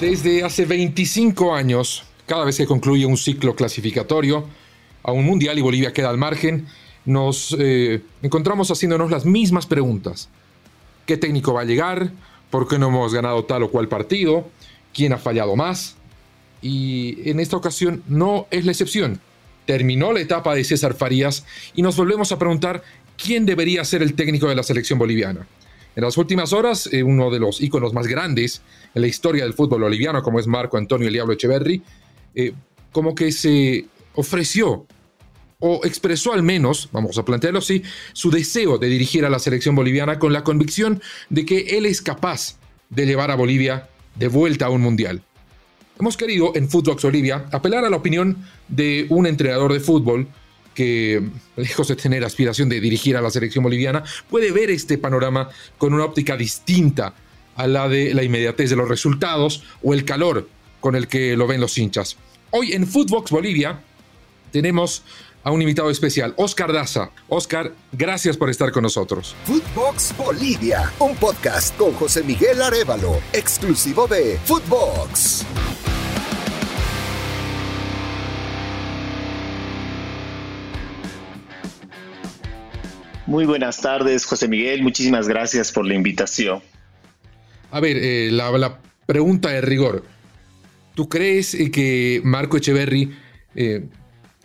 [0.00, 4.44] Desde hace 25 años, cada vez que concluye un ciclo clasificatorio
[5.04, 6.66] a un mundial y Bolivia queda al margen,
[7.04, 10.28] nos eh, encontramos haciéndonos las mismas preguntas.
[11.06, 12.10] ¿Qué técnico va a llegar?
[12.50, 14.48] ¿Por qué no hemos ganado tal o cual partido?
[14.92, 15.94] ¿Quién ha fallado más?
[16.60, 19.20] Y en esta ocasión no es la excepción.
[19.64, 22.82] Terminó la etapa de César Farías y nos volvemos a preguntar
[23.16, 25.46] quién debería ser el técnico de la selección boliviana.
[25.96, 28.62] En las últimas horas, eh, uno de los íconos más grandes
[28.94, 31.82] en la historia del fútbol boliviano, como es Marco Antonio El Diablo Echeverri,
[32.34, 32.52] eh,
[32.90, 34.86] como que se ofreció
[35.60, 39.74] o expresó al menos, vamos a plantearlo así, su deseo de dirigir a la selección
[39.74, 42.58] boliviana con la convicción de que él es capaz
[42.90, 45.22] de llevar a Bolivia de vuelta a un mundial.
[45.98, 50.26] Hemos querido en Footbox Bolivia apelar a la opinión de un entrenador de fútbol
[50.74, 51.22] que,
[51.56, 55.94] lejos de tener aspiración de dirigir a la selección boliviana, puede ver este panorama con
[55.94, 57.14] una óptica distinta
[57.56, 60.48] a la de la inmediatez de los resultados o el calor
[60.80, 62.16] con el que lo ven los hinchas.
[62.50, 63.80] Hoy en Footbox Bolivia
[64.50, 65.02] tenemos
[65.44, 67.10] a un invitado especial, Oscar Daza.
[67.28, 69.36] Oscar, gracias por estar con nosotros.
[69.44, 75.44] Footbox Bolivia, un podcast con José Miguel Arevalo, exclusivo de Footbox.
[83.26, 84.82] Muy buenas tardes, José Miguel.
[84.82, 86.60] Muchísimas gracias por la invitación.
[87.70, 90.04] A ver, eh, la, pregunta de rigor.
[90.94, 93.14] ¿Tú crees eh, que Marco Echeverry
[93.54, 93.86] eh,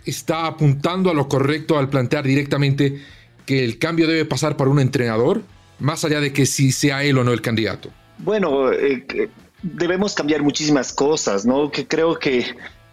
[0.05, 3.01] está apuntando a lo correcto al plantear directamente
[3.45, 5.43] que el cambio debe pasar por un entrenador,
[5.79, 7.89] más allá de que si sea él o no el candidato?
[8.19, 8.71] Bueno,
[9.61, 11.71] debemos cambiar muchísimas cosas, ¿no?
[11.71, 12.45] Que creo que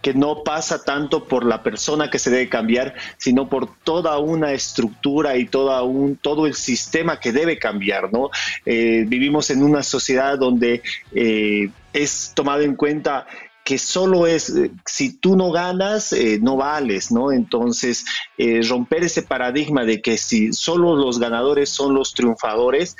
[0.07, 4.53] que no pasa tanto por la persona que se debe cambiar, sino por toda una
[4.53, 8.29] estructura y toda un, todo el sistema que debe cambiar, ¿no?
[8.65, 10.81] Eh, vivimos en una sociedad donde
[11.13, 13.27] eh, es tomado en cuenta
[13.67, 17.33] que solo es, eh, si tú no ganas, eh, no vales, ¿no?
[17.33, 18.05] Entonces,
[18.37, 22.95] eh, romper ese paradigma de que si solo los ganadores son los triunfadores,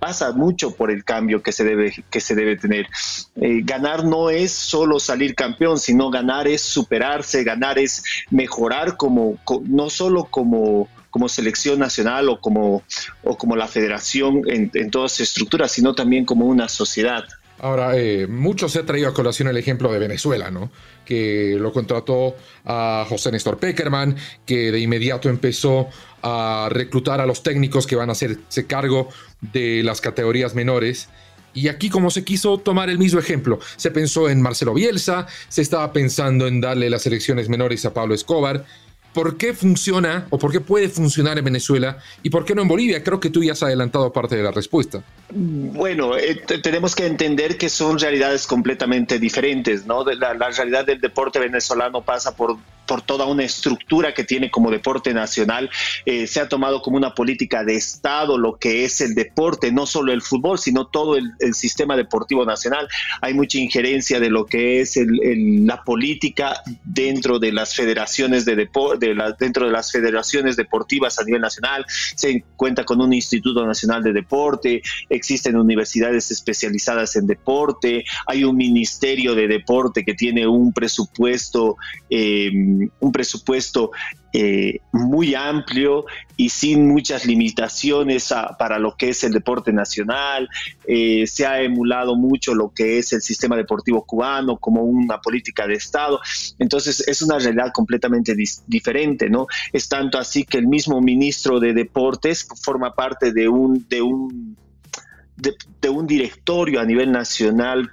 [0.00, 2.88] pasa mucho por el cambio que se debe, que se debe tener.
[3.36, 9.38] ganar no es solo salir campeón, sino ganar es superarse, ganar es mejorar como,
[9.68, 12.82] no solo como como selección nacional o como,
[13.24, 17.24] o como la federación en, en todas sus estructuras, sino también como una sociedad.
[17.60, 20.70] Ahora, eh, mucho se ha traído a colación el ejemplo de Venezuela, ¿no?
[21.04, 25.88] Que lo contrató a José Néstor Peckerman, que de inmediato empezó
[26.22, 29.08] a reclutar a los técnicos que van a hacerse cargo
[29.40, 31.08] de las categorías menores.
[31.54, 35.62] Y aquí como se quiso tomar el mismo ejemplo, se pensó en Marcelo Bielsa, se
[35.62, 38.64] estaba pensando en darle las elecciones menores a Pablo Escobar,
[39.12, 42.68] ¿Por qué funciona o por qué puede funcionar en Venezuela y por qué no en
[42.68, 43.02] Bolivia?
[43.02, 45.02] Creo que tú ya has adelantado parte de la respuesta.
[45.30, 50.04] Bueno, eh, tenemos que entender que son realidades completamente diferentes, ¿no?
[50.04, 52.56] La, la realidad del deporte venezolano pasa por
[52.88, 55.70] por toda una estructura que tiene como deporte nacional.
[56.06, 59.86] Eh, se ha tomado como una política de Estado lo que es el deporte, no
[59.86, 62.88] solo el fútbol, sino todo el, sistema deportivo nacional.
[63.20, 69.14] Hay mucha injerencia de lo que es la política dentro de las federaciones de deporte,
[69.38, 71.84] dentro de las federaciones deportivas a nivel nacional.
[72.16, 78.56] Se cuenta con un Instituto Nacional de Deporte, existen universidades especializadas en deporte, hay un
[78.56, 81.76] Ministerio de Deporte que tiene un presupuesto
[82.08, 82.50] eh,
[83.00, 83.90] un presupuesto
[84.32, 86.04] eh, muy amplio
[86.36, 90.48] y sin muchas limitaciones para lo que es el deporte nacional.
[90.86, 95.66] Eh, se ha emulado mucho lo que es el sistema deportivo cubano como una política
[95.66, 96.20] de Estado.
[96.58, 98.34] Entonces es una realidad completamente
[98.66, 99.46] diferente, ¿no?
[99.72, 104.56] Es tanto así que el mismo ministro de Deportes forma parte de un, de un
[105.38, 107.90] de, un directorio a nivel nacional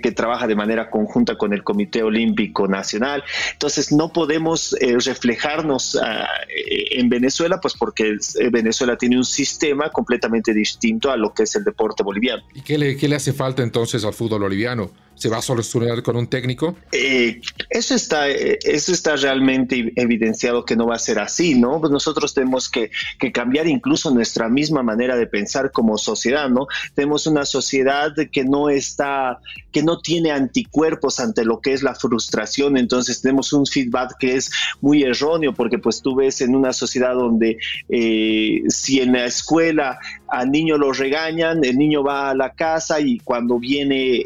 [0.00, 3.24] que, trabaja de manera conjunta con el Comité Olímpico Nacional.
[3.52, 9.24] Entonces no podemos eh, reflejarnos ah, eh, en Venezuela, pues porque eh, Venezuela tiene un
[9.24, 12.42] sistema completamente distinto a lo que es el deporte boliviano.
[12.54, 14.90] ¿Y qué le, qué le hace falta entonces al fútbol boliviano?
[15.22, 16.74] ¿Se va a solucionar con un técnico?
[16.90, 17.40] Eh,
[17.70, 21.78] eso, está, eh, eso está realmente evidenciado que no va a ser así, ¿no?
[21.78, 22.90] Pues nosotros tenemos que,
[23.32, 26.66] cambiar incluso nuestra misma manera de pensar como sociedad, ¿no?
[26.94, 29.38] Tenemos una sociedad que no está,
[29.70, 34.34] que no tiene anticuerpos ante lo que es la frustración, entonces tenemos un feedback que
[34.34, 37.58] es muy erróneo, porque pues tú ves en una sociedad donde
[37.88, 42.98] eh, si en la escuela al niño lo regañan, el niño va a la casa
[42.98, 44.24] y cuando viene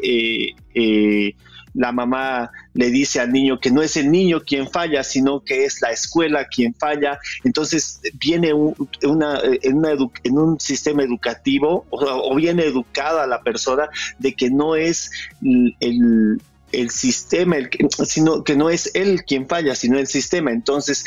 [1.77, 5.65] la mamá le dice al niño que no es el niño quien falla, sino que
[5.65, 7.19] es la escuela quien falla.
[7.43, 9.85] Entonces viene una, en,
[10.23, 16.41] en, un sistema educativo o, viene educada la persona de que no es el,
[16.71, 17.69] el sistema, el
[18.05, 20.51] sino que no es él quien falla, sino el sistema.
[20.51, 21.05] Entonces,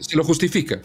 [0.00, 0.80] se lo justifica.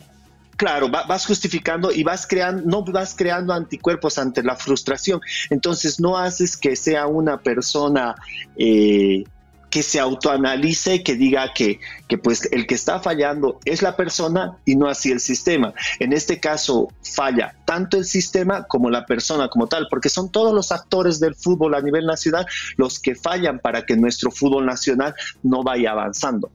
[0.61, 5.19] Claro, vas justificando y vas creando, no vas creando anticuerpos ante la frustración.
[5.49, 8.13] Entonces, no haces que sea una persona
[8.55, 9.23] eh,
[9.71, 14.55] que se autoanalice, que diga que, que pues el que está fallando es la persona
[14.63, 15.73] y no así el sistema.
[15.97, 20.53] En este caso falla tanto el sistema como la persona como tal, porque son todos
[20.53, 22.45] los actores del fútbol a nivel nacional
[22.77, 26.51] los que fallan para que nuestro fútbol nacional no vaya avanzando.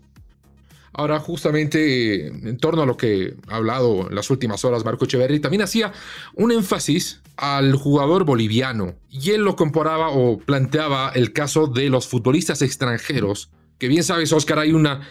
[0.98, 5.40] Ahora, justamente en torno a lo que ha hablado en las últimas horas Marco Echeverri,
[5.40, 5.92] también hacía
[6.34, 12.06] un énfasis al jugador boliviano y él lo comparaba o planteaba el caso de los
[12.06, 13.50] futbolistas extranjeros.
[13.78, 15.06] Que bien sabes, Oscar, hay una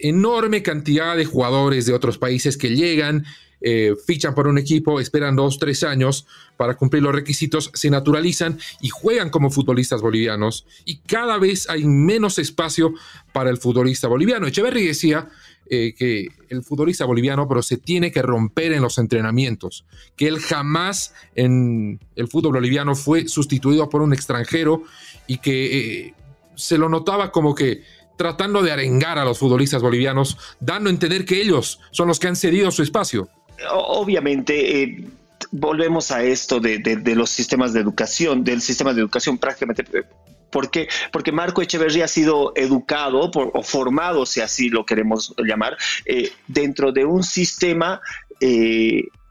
[0.00, 3.24] enorme cantidad de jugadores de otros países que llegan
[3.60, 6.26] eh, fichan por un equipo, esperan dos, tres años
[6.56, 11.84] para cumplir los requisitos, se naturalizan y juegan como futbolistas bolivianos y cada vez hay
[11.84, 12.94] menos espacio
[13.32, 14.46] para el futbolista boliviano.
[14.46, 15.28] Echeverry decía
[15.70, 19.84] eh, que el futbolista boliviano, pero se tiene que romper en los entrenamientos,
[20.16, 24.84] que él jamás en el fútbol boliviano fue sustituido por un extranjero
[25.26, 26.14] y que eh,
[26.54, 27.82] se lo notaba como que
[28.16, 32.28] tratando de arengar a los futbolistas bolivianos, dando a entender que ellos son los que
[32.28, 33.28] han cedido su espacio
[33.70, 35.04] obviamente, eh,
[35.50, 39.84] volvemos a esto de, los sistemas de educación, del sistema de educación prácticamente.
[39.92, 40.04] Eh,
[40.50, 40.88] ¿Por qué?
[41.12, 45.76] Porque Marco Echeverría ha sido educado o formado, si así lo queremos llamar,
[46.06, 48.00] eh, dentro de un sistema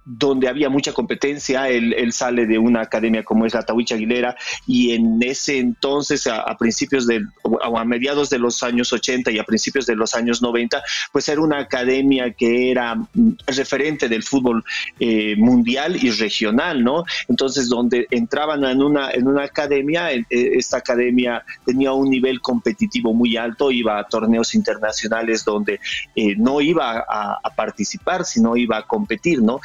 [0.07, 1.69] donde había mucha competencia.
[1.69, 6.55] Él, sale de una academia como es la Tahuicha Aguilera y en ese entonces, a,
[6.57, 10.41] principios de, o a mediados de los años 80 y a principios de los años
[10.41, 10.81] 90,
[11.11, 14.63] pues era una academia que era mm, referente del fútbol
[14.99, 17.03] eh, mundial y regional, ¿no?
[17.27, 23.13] Entonces, donde entraban en una, en una academia, eh, esta academia tenía un nivel competitivo
[23.13, 25.79] muy alto, iba a torneos internacionales donde
[26.15, 29.59] eh, no iba a, participar, sino iba a competir, ¿no?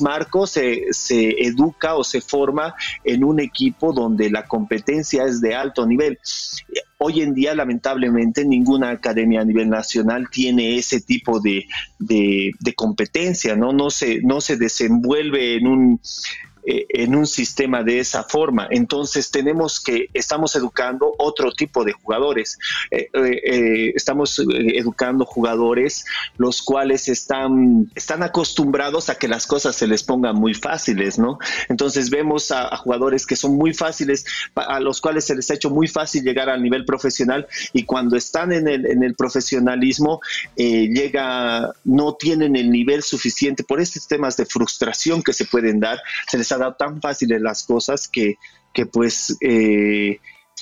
[0.00, 2.74] Marco se, educa o se forma
[3.04, 6.18] en un equipo donde la competencia es de alto nivel.
[6.98, 11.64] Hoy en día, lamentablemente, ninguna academia a nivel nacional tiene ese tipo de,
[12.76, 13.72] competencia, ¿no?
[13.72, 16.00] No se, no se desenvuelve en un,
[16.64, 18.68] eh, en un sistema de esa forma.
[18.70, 22.58] Entonces tenemos que, estamos educando otro tipo de jugadores.
[22.90, 26.04] Eh, eh, estamos educando jugadores
[26.36, 31.38] los cuales están, están acostumbrados a que las cosas se les pongan muy fáciles, ¿no?
[31.68, 34.24] Entonces vemos a, jugadores que son muy fáciles,
[34.54, 38.16] a los cuales se les ha hecho muy fácil llegar al nivel profesional y cuando
[38.16, 40.20] están en el, en el profesionalismo
[40.56, 46.00] llega, no tienen el nivel suficiente por estos temas de frustración que se pueden dar,
[46.28, 48.38] se les dado tan fáciles las cosas que,
[48.74, 50.18] que pues eh,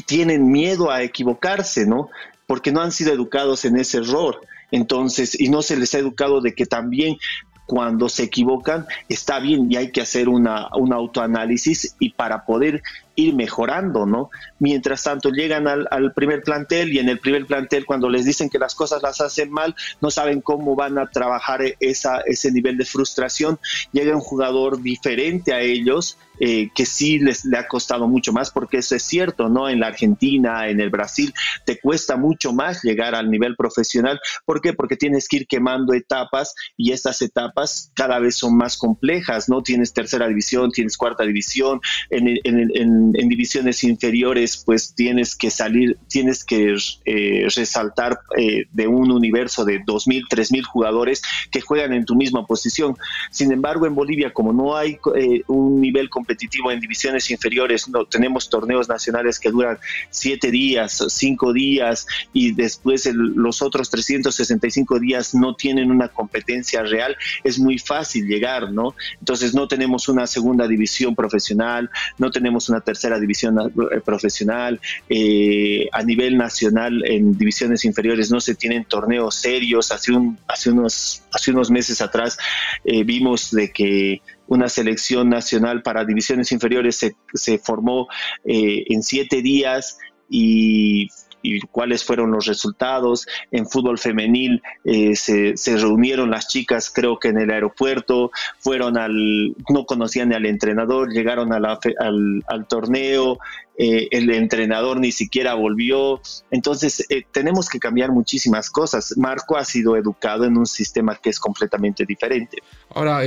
[0.07, 2.11] tienen miedo a equivocarse, ¿no?
[2.47, 4.43] Porque no han sido educados en ese error.
[4.71, 7.17] Entonces, y no se les ha educado de que también
[7.65, 12.83] cuando se equivocan está bien y hay que hacer una, un autoanálisis y para poder
[13.17, 14.31] ir mejorando, ¿no?
[14.59, 18.59] Mientras tanto llegan al, primer plantel y en el primer plantel cuando les dicen que
[18.59, 22.85] las cosas las hacen mal, no saben cómo van a trabajar esa, ese nivel de
[22.85, 23.59] frustración.
[23.93, 28.51] Llega un jugador diferente a ellos eh, que sí les le ha costado mucho más,
[28.51, 29.69] porque eso es cierto, ¿no?
[29.69, 31.35] En la Argentina, en el Brasil,
[31.67, 34.19] te cuesta mucho más llegar al nivel profesional.
[34.47, 34.73] ¿Por qué?
[34.73, 39.63] Porque tienes que ir quemando etapas y estas etapas cada vez son más complejas, ¿no?
[39.63, 45.51] Tienes tercera división, tienes cuarta división, en, en, en en, divisiones inferiores, pues tienes que
[45.51, 51.93] salir, tienes que eh, resaltar eh, de un universo de 2.000, 3.000 jugadores que juegan
[51.93, 52.97] en tu misma posición.
[53.31, 58.05] Sin embargo, en Bolivia, como no hay eh, un nivel competitivo en divisiones inferiores, no
[58.05, 59.79] tenemos torneos nacionales que duran
[60.11, 67.17] siete días, cinco días y después los otros 365 días no tienen una competencia real,
[67.45, 68.95] es muy fácil llegar, ¿no?
[69.19, 75.89] Entonces no tenemos una segunda división profesional, no tenemos una tercera división eh, profesional, eh,
[75.93, 79.93] a nivel nacional en divisiones inferiores no se tienen torneos serios.
[79.93, 82.37] Hace, un, hace, unos, hace unos meses atrás
[82.85, 88.09] eh, vimos de que una selección nacional para divisiones inferiores se, se formó
[88.45, 89.97] en siete días
[90.29, 91.09] y
[91.43, 93.27] y cuáles fueron los resultados.
[93.51, 99.55] En fútbol femenil eh, se, reunieron las chicas, creo que en el aeropuerto, fueron al,
[99.69, 103.39] no conocían al entrenador, llegaron al, torneo,
[103.79, 106.21] eh, el entrenador ni siquiera volvió.
[106.51, 109.15] Entonces, eh, tenemos que cambiar muchísimas cosas.
[109.17, 112.59] Marco ha sido educado en un sistema que es completamente diferente.
[112.91, 113.25] Ahora,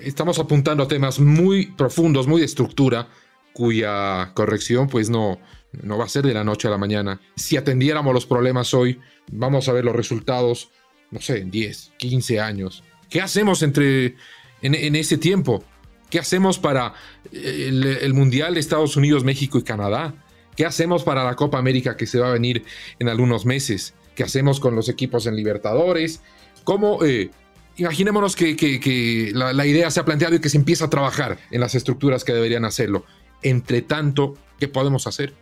[0.00, 3.08] estamos apuntando a temas muy profundos, muy de estructura,
[3.54, 5.38] cuya corrección pues no,
[5.82, 7.20] no va a ser de la noche a la mañana.
[7.36, 9.00] Si atendiéramos los problemas hoy,
[9.32, 10.70] vamos a ver los resultados,
[11.10, 12.82] no sé, en 10, 15 años.
[13.08, 14.16] ¿Qué hacemos entre,
[14.62, 15.64] en, ese tiempo?
[16.10, 16.94] ¿Qué hacemos para
[17.32, 20.14] el, el, Mundial de Estados Unidos, México y Canadá?
[20.56, 22.64] ¿Qué hacemos para la Copa América que se va a venir
[22.98, 23.94] en algunos meses?
[24.14, 26.22] ¿Qué hacemos con los equipos en Libertadores?
[26.64, 27.04] ¿Cómo...
[27.04, 27.30] Eh,
[27.76, 31.60] imaginémonos que, la, la idea se ha planteado y que se empieza a trabajar en
[31.60, 33.04] las estructuras que deberían hacerlo.
[33.42, 35.34] Entre tanto, ¿qué podemos hacer?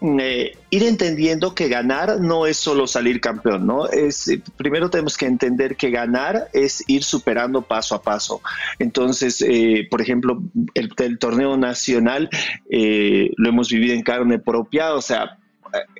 [0.00, 3.88] Eh, ir entendiendo que ganar no es solo salir campeón, ¿no?
[3.88, 8.40] Es, eh, primero tenemos que entender que ganar es ir superando paso a paso.
[8.78, 10.40] Entonces, eh, por ejemplo,
[10.74, 12.30] el, el torneo nacional
[12.70, 15.38] lo hemos vivido en carne propia, o sea,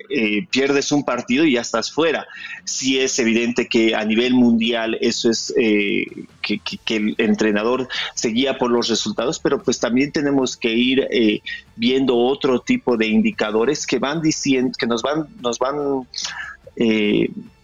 [0.09, 2.27] eh, pierdes un partido y ya estás fuera.
[2.63, 6.05] Sí es evidente que a nivel mundial eso es eh,
[6.41, 6.61] que,
[6.95, 11.41] el entrenador se guía por los resultados, pero pues también tenemos que ir eh,
[11.75, 16.07] viendo otro tipo de indicadores que van diciendo, que nos van, nos van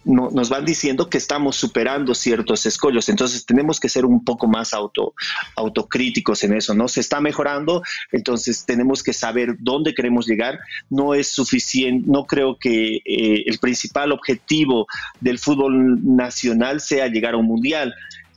[0.06, 3.08] nos van diciendo que estamos superando ciertos escollos.
[3.08, 5.14] Entonces tenemos que ser un poco más auto,
[5.56, 6.86] autocríticos en eso, ¿no?
[6.86, 7.82] Se está mejorando,
[8.12, 10.60] entonces tenemos que saber dónde queremos llegar.
[10.88, 14.86] No es suficiente, no creo que eh, el principal objetivo
[15.20, 17.92] del fútbol nacional sea llegar a un mundial.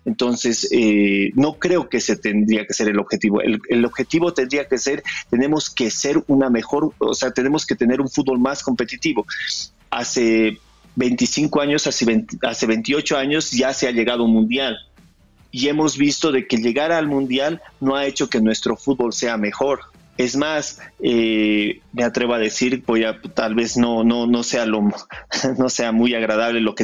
[0.05, 3.41] Entonces, eh, no creo que ese tendría que ser el objetivo.
[3.41, 7.75] El, el, objetivo tendría que ser, tenemos que ser una mejor, o sea, tenemos que
[7.75, 9.27] tener un fútbol más competitivo.
[9.91, 10.57] Hace
[10.99, 14.77] 25 años, hace, hace 28 años ya se ha llegado a un mundial.
[15.49, 19.37] Y hemos visto de que llegar al mundial no ha hecho que nuestro fútbol sea
[19.37, 19.79] mejor.
[20.17, 24.65] Es más, eh, me atrevo a decir, voy a, tal vez no, no, no, sea
[24.65, 24.81] lo,
[25.57, 26.83] no sea muy agradable lo que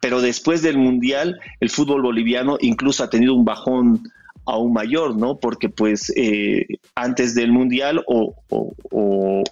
[0.00, 4.10] pero después del mundial el fútbol boliviano incluso ha tenido un bajón
[4.46, 5.38] aún mayor, ¿no?
[5.38, 8.34] Porque pues eh, antes del mundial o,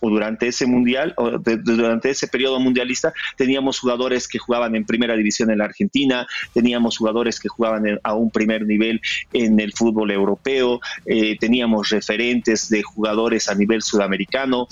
[0.00, 5.50] durante ese mundial o durante ese periodo mundialista teníamos jugadores que jugaban en primera división
[5.50, 9.00] en la Argentina, teníamos jugadores que jugaban a un primer nivel
[9.33, 14.68] en el fútbol europeo, eh, teníamos referentes de jugadores a nivel sudamericano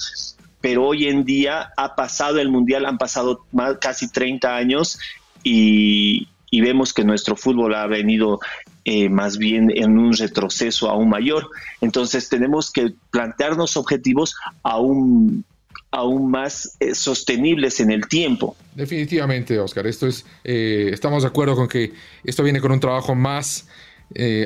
[0.61, 3.45] pero hoy en día ha pasado el mundial, han pasado
[3.81, 4.99] casi 30 años
[5.45, 8.41] y, y vemos que nuestro fútbol ha venido
[8.85, 11.51] eh, más bien en un retroceso aún mayor.
[11.81, 15.45] Entonces tenemos que plantearnos objetivos aún,
[15.91, 18.57] aún más eh, sostenibles en el tiempo.
[18.75, 19.87] Definitivamente, Oscar.
[19.87, 23.69] Esto es, eh, estamos de acuerdo con que esto viene con un trabajo más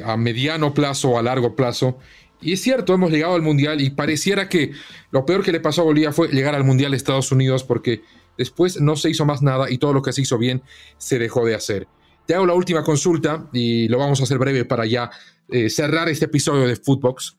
[0.07, 1.99] a mediano plazo o a largo plazo.
[2.40, 4.73] Y es cierto, hemos llegado al Mundial y pareciera que
[5.11, 8.02] lo peor que le pasó a Bolivia fue llegar al Mundial de Estados Unidos porque
[8.40, 10.62] después no se hizo más nada y todo lo que se hizo bien
[10.97, 11.87] se dejó de hacer.
[12.25, 15.11] Te hago la última consulta y lo vamos a hacer breve para ya
[15.50, 17.37] eh, cerrar este episodio de Footbox.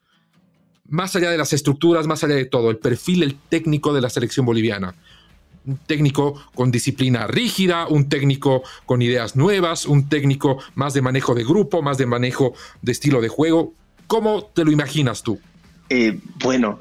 [0.89, 4.11] Más allá de las estructuras, más allá de todo, el perfil, el técnico de la
[4.11, 4.93] selección boliviana.
[5.65, 11.33] Un técnico con disciplina rígida, un técnico con ideas nuevas, un técnico más de manejo
[11.33, 12.53] de grupo, más de manejo
[12.83, 13.73] de estilo de juego.
[14.05, 15.39] ¿Cómo te lo imaginas tú?
[15.89, 16.79] Eh, bueno,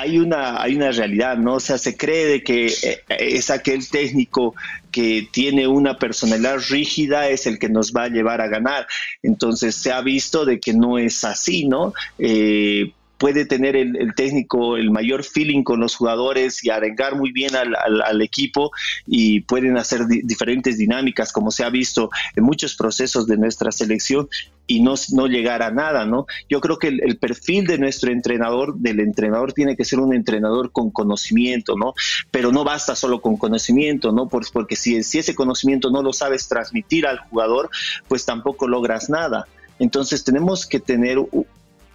[0.00, 1.54] hay una, hay una realidad, ¿no?
[1.54, 4.54] O sea, se cree de que eh, es aquel técnico
[4.92, 8.86] que tiene una personalidad rígida es el que nos va a llevar a ganar.
[9.24, 11.94] Entonces se ha visto de que no es así, ¿no?
[12.18, 17.50] Eh, puede tener el, técnico el mayor feeling con los jugadores y arengar muy bien
[17.54, 18.70] al, equipo
[19.06, 24.28] y pueden hacer diferentes dinámicas como se ha visto en muchos procesos de nuestra selección
[24.66, 26.26] y no, no llegar a nada, ¿no?
[26.48, 30.72] Yo creo que el, perfil de nuestro entrenador, del entrenador, tiene que ser un entrenador
[30.72, 31.94] con conocimiento, ¿no?
[32.30, 34.28] Pero no basta solo con conocimiento, ¿no?
[34.28, 37.70] porque si, si ese conocimiento no lo sabes transmitir al jugador,
[38.08, 39.46] pues tampoco logras nada.
[39.78, 41.18] Entonces tenemos que tener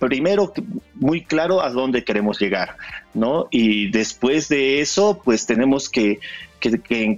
[0.07, 0.53] primero
[0.95, 2.77] muy claro a dónde queremos llegar,
[3.13, 3.47] ¿no?
[3.51, 6.19] Y después de eso, pues tenemos que,
[6.59, 7.17] que,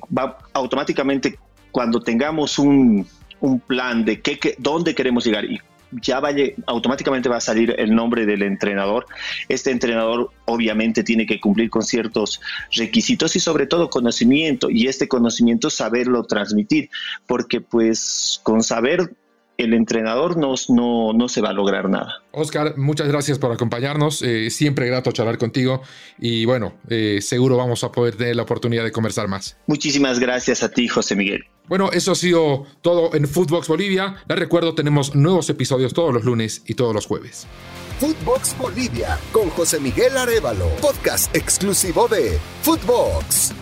[0.53, 1.37] automáticamente
[1.71, 3.07] cuando tengamos un,
[3.41, 5.59] un plan de qué, dónde queremos llegar y
[5.91, 9.05] ya vaya, automáticamente va a salir el nombre del entrenador.
[9.47, 15.07] Este entrenador obviamente tiene que cumplir con ciertos requisitos y sobre todo conocimiento y este
[15.07, 16.89] conocimiento saberlo transmitir,
[17.25, 19.15] porque pues con saber
[19.57, 22.23] el entrenador no, no, no se va a lograr nada.
[22.31, 24.21] Oscar, muchas gracias por acompañarnos.
[24.21, 25.81] Eh, siempre grato charlar contigo
[26.19, 29.57] y bueno, eh, seguro vamos a poder tener la oportunidad de conversar más.
[29.67, 31.45] Muchísimas gracias a ti, José Miguel.
[31.67, 34.17] Bueno, eso ha sido todo en Footbox Bolivia.
[34.27, 37.47] Les recuerdo, tenemos nuevos episodios todos los lunes y todos los jueves.
[37.99, 43.53] Footbox Bolivia con José Miguel Arevalo, podcast exclusivo de Footbox.